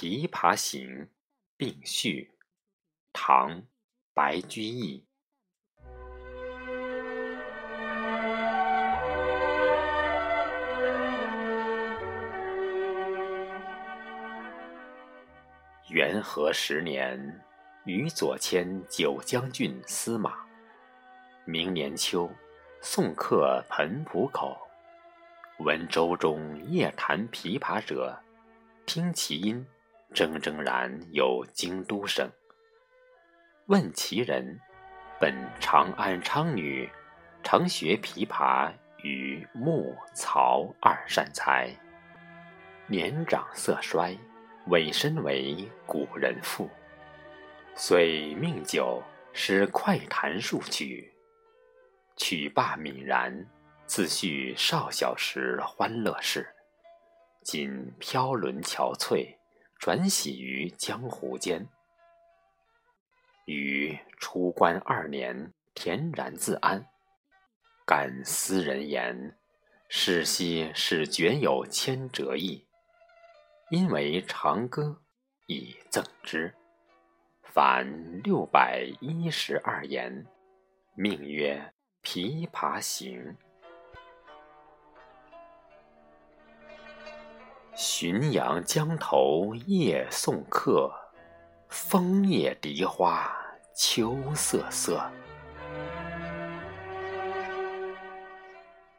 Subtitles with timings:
[0.00, 0.88] 琵琶行》
[1.58, 2.32] 并序，
[3.12, 3.50] 唐·
[4.14, 5.04] 白居易。
[15.90, 17.44] 元和十年，
[17.84, 20.46] 与左迁九江郡司马。
[21.44, 22.30] 明年秋，
[22.80, 24.56] 送客彭浦口，
[25.58, 28.18] 闻舟中夜弹琵琶者，
[28.86, 29.66] 听其音，
[30.14, 32.30] 铮铮然有京都声。
[33.66, 34.60] 问其人，
[35.20, 36.90] 本长安昌女，
[37.42, 41.74] 常学琵琶与木、曹二善才。
[42.86, 44.16] 年长色衰。
[44.66, 46.68] 委身为古人妇，
[47.74, 51.12] 遂命酒使快弹数曲，
[52.14, 53.44] 曲罢泯然，
[53.86, 56.46] 自叙少小时欢乐事。
[57.42, 59.34] 今飘沦憔悴，
[59.80, 61.66] 转徙于江湖间。
[63.46, 66.86] 于出关二年，恬然自安。
[67.86, 69.38] 感斯人言，
[69.88, 72.66] 世兮是绝有千折意。
[73.70, 75.00] 因为长歌，
[75.46, 76.54] 以赠之。
[77.42, 80.26] 凡六百一十二言，
[80.94, 81.72] 命曰
[82.06, 83.18] 《琵琶行》。
[87.82, 90.92] 浔阳江头夜送客，
[91.70, 93.34] 枫叶荻花
[93.74, 95.02] 秋瑟瑟。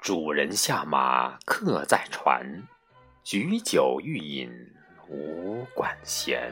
[0.00, 2.66] 主人下马客在船。
[3.22, 4.50] 举酒欲饮
[5.06, 6.50] 无管弦，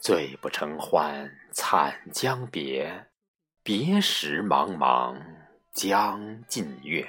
[0.00, 3.08] 醉不成欢惨将别，
[3.62, 5.20] 别时茫茫
[5.74, 7.06] 江浸月。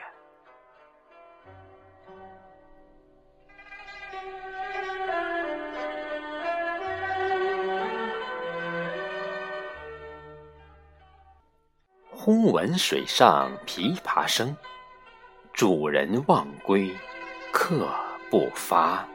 [12.27, 14.53] 忽闻水上琵琶声。
[15.53, 16.93] 主人忘归，
[17.53, 17.87] 客
[18.29, 19.07] 不发。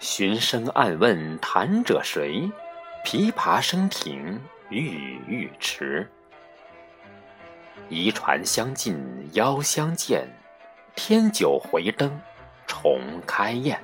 [0.00, 2.50] 寻声暗问弹者谁？
[3.04, 6.10] 琵琶声停，欲语迟。
[7.88, 8.98] 移船相近
[9.34, 10.26] 邀相见，
[10.96, 12.20] 添酒回灯
[12.66, 13.80] 重开宴。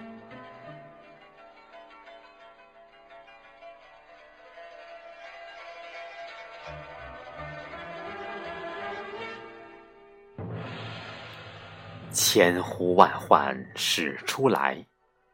[12.13, 14.85] 千呼万唤始出来，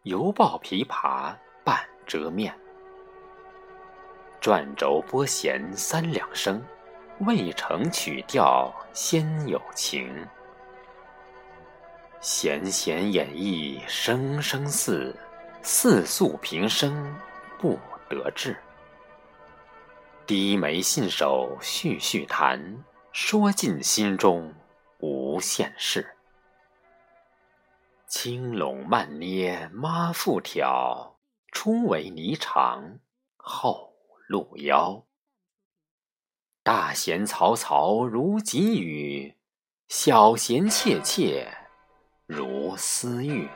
[0.02, 2.54] 犹抱琵琶半遮面。
[4.40, 6.62] 转轴拨弦三两声，
[7.20, 10.26] 未成曲调先有情。
[12.28, 15.14] 弦弦掩抑声声似，
[15.62, 17.16] 似诉平生
[17.56, 17.78] 不
[18.08, 18.56] 得志。
[20.26, 24.52] 低眉信手续续弹，说尽心中
[24.98, 26.16] 无限事。
[28.08, 31.16] 轻拢慢捏抹复挑，
[31.52, 32.98] 初为霓裳
[33.36, 33.92] 后
[34.26, 35.00] 露腰。
[36.64, 39.36] 大弦嘈嘈如急雨，
[39.86, 41.56] 小弦切切
[42.26, 43.48] 如私语。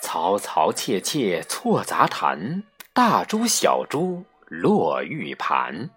[0.00, 2.64] 嘈嘈切切错杂弹。
[2.94, 5.88] 大珠小珠落玉盘，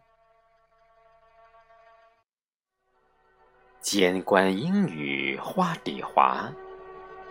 [3.81, 6.50] 间关莺语花底滑，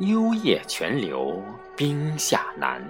[0.01, 1.43] 幽咽泉流
[1.75, 2.85] 冰下难。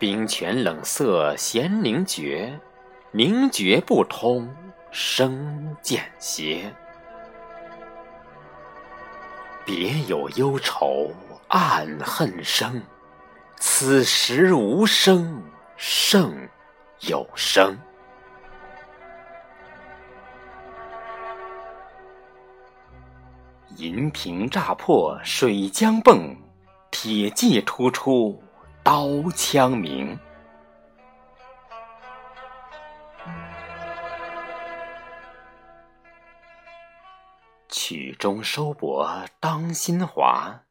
[0.00, 2.58] 冰泉冷涩弦凝绝，
[3.12, 4.48] 凝绝不通
[4.90, 6.74] 声渐歇。
[9.62, 11.10] 别有幽愁
[11.48, 12.82] 暗恨生。
[13.58, 15.42] 此时无声
[15.76, 16.48] 胜
[17.00, 17.76] 有声。
[23.76, 26.34] 银瓶乍破水浆迸，
[26.90, 28.42] 铁骑突出
[28.82, 30.18] 刀枪鸣。
[37.68, 40.62] 曲终收拨当心华，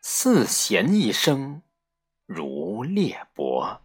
[0.00, 1.62] 四弦一声。
[2.26, 3.78] 如裂帛，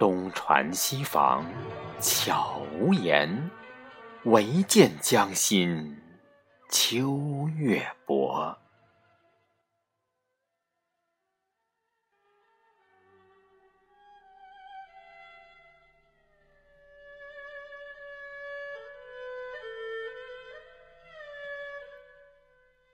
[0.00, 1.44] 东船西舫
[2.00, 3.50] 悄无言，
[4.24, 5.96] 唯见江心
[6.74, 8.56] 秋月薄。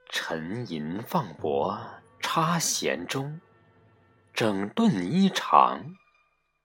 [0.09, 1.79] 沉吟放帛
[2.19, 3.41] 插弦中，
[4.35, 5.95] 整顿衣裳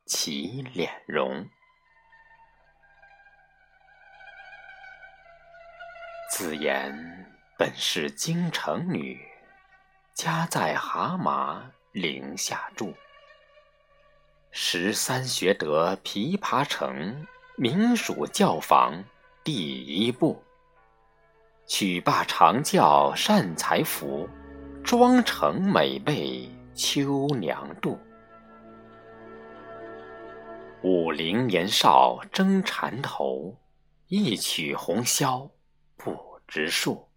[0.07, 1.47] 起敛容。
[6.35, 7.27] 自言
[7.59, 9.21] 本是京城女，
[10.15, 12.91] 家在蛤蟆陵下住。
[14.49, 19.03] 十三学得琵琶成，名属教坊
[19.43, 20.43] 第一部。
[21.67, 24.27] 曲罢长教善才服，
[24.83, 27.95] 妆成每被秋娘妒。
[30.81, 33.55] 五陵年少争缠头，
[34.07, 35.51] 一曲红绡
[35.95, 37.07] 不知数。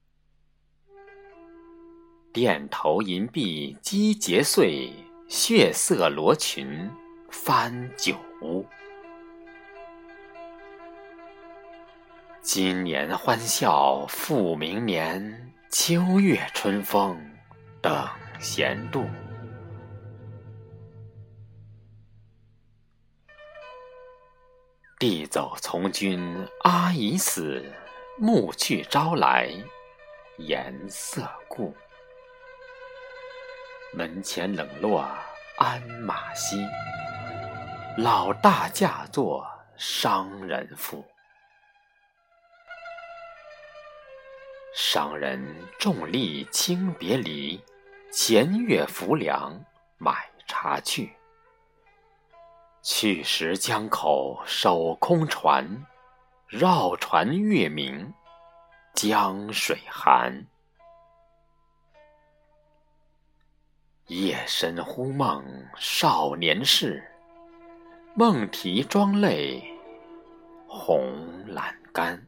[2.33, 4.93] 钿头银篦击节碎，
[5.29, 6.91] 血色罗裙
[7.31, 8.67] 翻酒污。
[12.43, 17.19] 今年欢笑复明年，秋月春风
[17.81, 18.09] 等
[18.39, 19.05] 闲度。
[24.99, 27.65] 弟走从军阿姨死，
[28.19, 29.51] 暮去朝来
[30.39, 31.77] 颜色故。
[33.93, 35.07] 门前冷落
[35.59, 36.57] 鞍马稀，
[37.99, 39.47] 老大嫁作
[39.77, 41.05] 商人妇。
[44.75, 45.39] 商人
[45.79, 47.63] 重利轻别离，
[48.11, 49.63] 前月浮梁
[49.99, 51.15] 买茶去。
[52.83, 55.87] 去时江口守空船，
[56.49, 58.15] 绕船月明
[58.95, 60.47] 江水寒。
[64.07, 65.45] 夜深忽梦
[65.77, 67.05] 少年事，
[68.15, 69.61] 梦啼妆泪
[70.69, 71.13] 红
[71.49, 72.25] 阑干。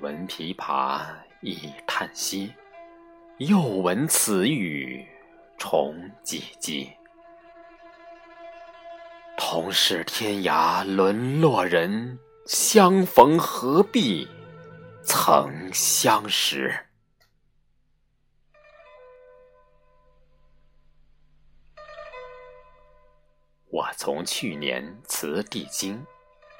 [0.00, 1.02] 闻琵琶
[1.42, 2.54] 已叹息，
[3.36, 5.06] 又闻此语
[5.58, 5.94] 重
[6.24, 6.88] 唧唧。
[9.36, 14.26] 同是天涯沦落人，相逢何必
[15.02, 16.86] 曾相识。
[23.68, 26.06] 我从去年辞帝京，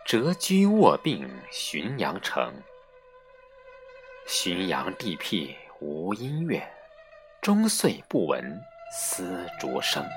[0.07, 2.53] 谪居卧病浔阳城。
[4.33, 6.63] 浔阳地僻无音乐，
[7.43, 8.63] 终岁不闻
[8.93, 10.09] 丝竹声。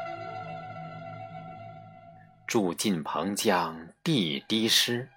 [2.45, 5.09] 住近彭江地低湿，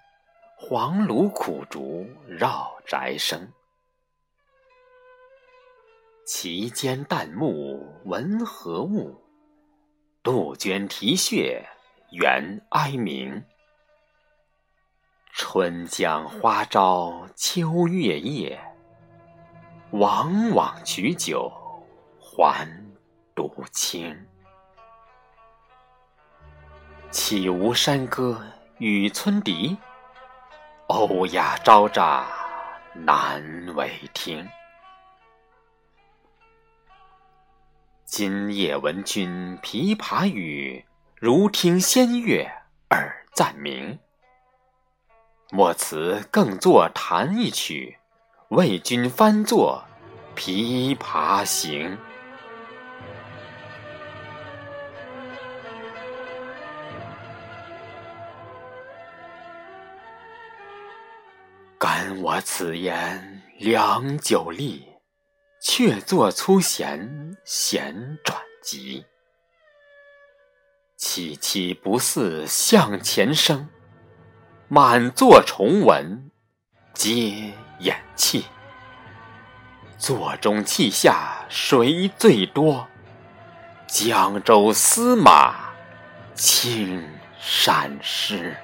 [0.55, 3.47] 黄芦苦竹绕宅生。
[6.25, 9.21] 其间旦暮闻何物？
[10.23, 11.63] 杜鹃啼血
[12.09, 13.45] 猿哀鸣。
[15.33, 18.59] 春江花朝秋月夜。
[19.91, 21.49] 往往取酒
[22.19, 22.67] 还
[23.33, 24.27] 独倾，
[27.09, 28.45] 岂无山歌
[28.79, 29.77] 与村笛？
[30.87, 32.27] 欧亚招乍
[32.93, 33.41] 难
[33.75, 34.45] 为听。
[38.03, 42.45] 今夜闻君琵琶语，如听仙乐
[42.89, 43.97] 耳暂明。
[45.49, 47.99] 莫辞更作弹一曲。
[48.49, 49.83] 为君翻作
[50.39, 51.97] 《琵琶行》，
[61.77, 64.87] 感我此言良久立，
[65.61, 69.03] 却作粗弦弦转急。
[70.97, 73.67] 凄凄不似向前声，
[74.69, 76.31] 满座重闻
[76.93, 77.51] 皆。
[77.79, 78.45] 演气，
[79.97, 82.87] 座中泣下谁最多？
[83.87, 85.55] 江州司马
[86.35, 87.07] 青
[87.39, 88.57] 衫湿。